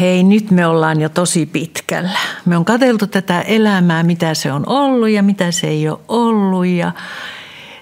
[0.00, 2.18] Hei, nyt me ollaan jo tosi pitkällä.
[2.44, 6.66] Me on katseltu tätä elämää, mitä se on ollut ja mitä se ei ole ollut.
[6.66, 6.92] Ja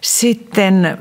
[0.01, 0.99] sitten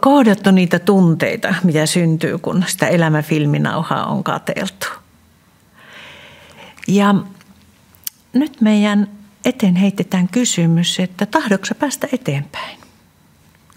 [0.00, 4.86] kohdattu niitä tunteita, mitä syntyy, kun sitä elämäfilminauhaa on kateltu.
[6.88, 7.14] Ja
[8.32, 9.08] nyt meidän
[9.44, 12.78] eteen heitetään kysymys, että tahdoksa päästä eteenpäin?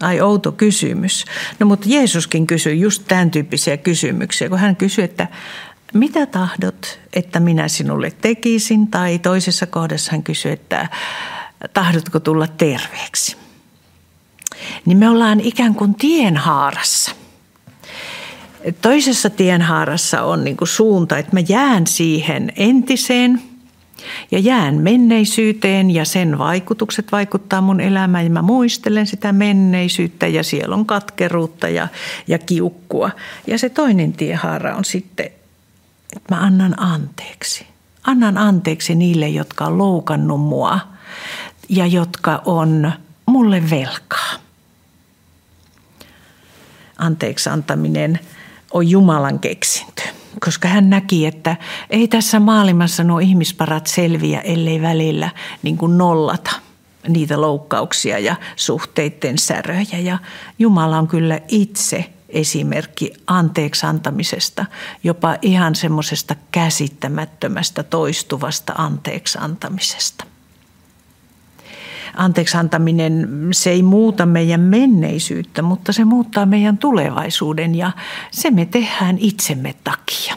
[0.00, 1.24] Ai outo kysymys.
[1.58, 5.28] No mutta Jeesuskin kysyi just tämän tyyppisiä kysymyksiä, kun hän kysyi, että
[5.94, 8.88] mitä tahdot, että minä sinulle tekisin?
[8.88, 10.88] Tai toisessa kohdassa hän kysyi, että
[11.74, 13.36] tahdotko tulla terveeksi?
[14.84, 17.10] Niin me ollaan ikään kuin tienhaarassa.
[18.82, 23.42] Toisessa tienhaarassa on niin kuin suunta, että mä jään siihen entiseen
[24.30, 30.42] ja jään menneisyyteen ja sen vaikutukset vaikuttaa mun elämään ja mä muistelen sitä menneisyyttä ja
[30.42, 31.88] siellä on katkeruutta ja,
[32.26, 33.10] ja kiukkua.
[33.46, 35.30] Ja se toinen tiehaara on sitten,
[36.16, 37.66] että mä annan anteeksi.
[38.02, 40.80] Annan anteeksi niille, jotka on loukannut mua
[41.68, 42.92] ja jotka on
[43.26, 44.32] mulle velkaa.
[46.98, 48.20] Anteeksi antaminen
[48.72, 50.02] on Jumalan keksintö
[50.44, 51.56] koska hän näki, että
[51.90, 55.30] ei tässä maailmassa nuo ihmisparat selviä, ellei välillä
[55.62, 56.50] niin kuin nollata
[57.08, 59.98] niitä loukkauksia ja suhteiden säröjä.
[59.98, 60.18] Ja
[60.58, 64.66] Jumala on kyllä itse esimerkki anteeksi antamisesta,
[65.04, 70.24] jopa ihan semmoisesta käsittämättömästä toistuvasta anteeksi antamisesta
[72.14, 77.92] anteeksi antaminen, se ei muuta meidän menneisyyttä, mutta se muuttaa meidän tulevaisuuden ja
[78.30, 80.36] se me tehdään itsemme takia.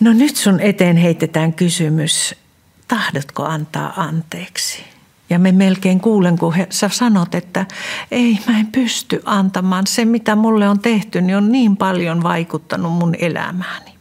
[0.00, 2.34] No nyt sun eteen heitetään kysymys,
[2.88, 4.69] tahdotko antaa anteeksi?
[5.30, 7.66] Ja me melkein kuulen, kun he, sä sanot, että
[8.10, 9.86] ei, mä en pysty antamaan.
[9.86, 13.94] Se, mitä mulle on tehty, niin on niin paljon vaikuttanut mun elämääni.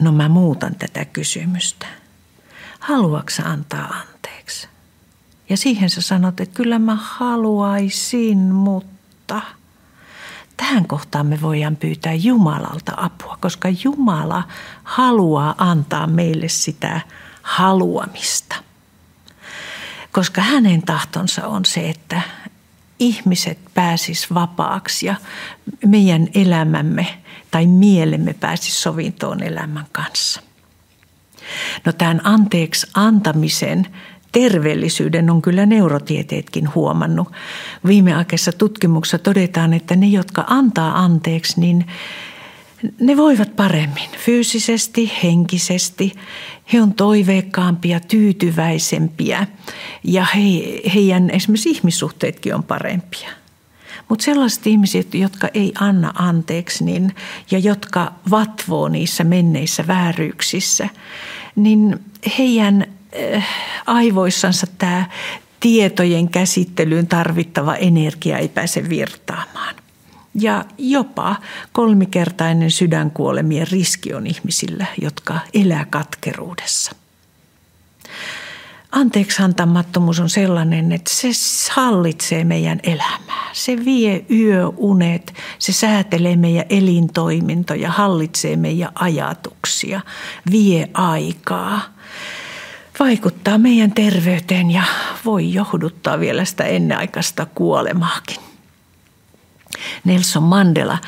[0.00, 1.86] No mä muutan tätä kysymystä.
[2.80, 4.68] Haluatko antaa anteeksi?
[5.48, 9.42] Ja siihen sä sanot, että kyllä mä haluaisin, mutta
[10.56, 14.42] tähän kohtaan me voidaan pyytää Jumalalta apua, koska Jumala
[14.84, 17.00] haluaa antaa meille sitä
[17.42, 18.69] haluamista.
[20.12, 22.22] Koska hänen tahtonsa on se, että
[22.98, 25.14] ihmiset pääsis vapaaksi ja
[25.86, 27.06] meidän elämämme
[27.50, 30.40] tai mielemme pääsis sovintoon elämän kanssa.
[31.84, 33.86] No tämän anteeksi antamisen
[34.32, 37.32] terveellisyyden on kyllä neurotieteetkin huomannut.
[37.86, 41.86] Viimeaikaisessa tutkimuksessa todetaan, että ne, jotka antaa anteeksi, niin
[43.00, 46.12] ne voivat paremmin fyysisesti, henkisesti.
[46.72, 49.46] He on toiveikkaampia, tyytyväisempiä
[50.04, 50.40] ja he,
[50.94, 53.30] heidän esimerkiksi ihmissuhteetkin on parempia.
[54.08, 57.14] Mutta sellaiset ihmiset, jotka ei anna anteeksi niin,
[57.50, 60.88] ja jotka vatvoo niissä menneissä vääryyksissä,
[61.56, 62.00] niin
[62.38, 62.86] heidän
[63.16, 63.46] Äh,
[63.86, 65.04] aivoissansa tämä
[65.60, 69.74] tietojen käsittelyyn tarvittava energia ei pääse virtaamaan.
[70.34, 71.36] Ja jopa
[71.72, 76.92] kolmikertainen sydänkuolemien riski on ihmisillä, jotka elää katkeruudessa.
[78.92, 81.28] Anteeksantamattomuus on sellainen, että se
[81.72, 83.50] hallitsee meidän elämää.
[83.52, 90.00] Se vie yöunet, se säätelee meidän elintoimintoja, hallitsee meidän ajatuksia,
[90.50, 91.80] vie aikaa–
[93.00, 94.82] vaikuttaa meidän terveyteen ja
[95.24, 98.49] voi johduttaa vielä sitä ennenaikaista kuolemaakin.
[100.04, 100.98] Nelson Mandela,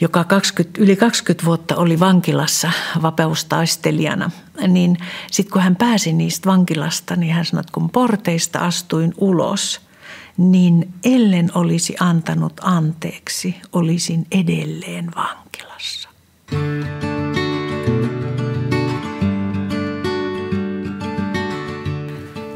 [0.00, 2.72] joka 20, yli 20 vuotta oli vankilassa
[3.02, 4.30] vapaustaistelijana,
[4.68, 4.98] niin
[5.30, 9.80] sitten kun hän pääsi niistä vankilasta, niin hän sanoi, että kun porteista astuin ulos,
[10.36, 15.51] niin ellen olisi antanut anteeksi, olisin edelleen vankilassa.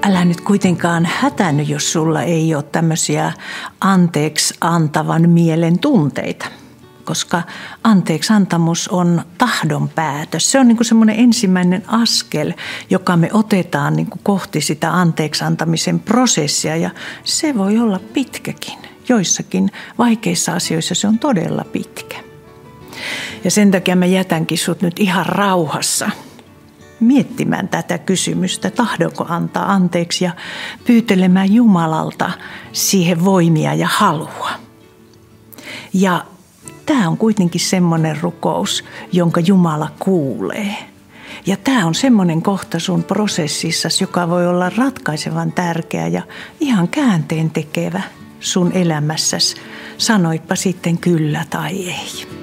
[0.06, 3.32] Älä nyt kuitenkaan hätäny, jos sulla ei ole tämmöisiä
[3.80, 6.46] anteeksi antavan mielen tunteita.
[7.04, 7.42] Koska
[7.84, 10.52] anteeksi antamus on tahdon päätös.
[10.52, 12.52] Se on niin semmoinen ensimmäinen askel,
[12.90, 16.76] joka me otetaan niin kohti sitä anteeksi antamisen prosessia.
[16.76, 16.90] Ja
[17.24, 18.78] se voi olla pitkäkin.
[19.08, 22.16] Joissakin vaikeissa asioissa se on todella pitkä.
[23.44, 26.10] Ja sen takia mä jätänkin sut nyt ihan rauhassa–
[27.00, 30.30] miettimään tätä kysymystä, tahdonko antaa anteeksi ja
[30.86, 32.30] pyytelemään Jumalalta
[32.72, 34.50] siihen voimia ja halua.
[35.92, 36.24] Ja
[36.86, 40.76] tämä on kuitenkin semmoinen rukous, jonka Jumala kuulee.
[41.46, 46.22] Ja tämä on semmoinen kohta sun prosessissa, joka voi olla ratkaisevan tärkeä ja
[46.60, 48.02] ihan käänteen tekevä
[48.40, 49.56] sun elämässäsi,
[49.98, 52.35] sanoitpa sitten kyllä tai ei.